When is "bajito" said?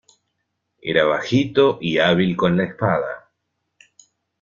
1.05-1.77